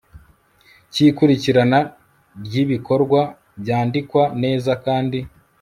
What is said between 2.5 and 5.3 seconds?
ibikorwa byandikwa neza kandi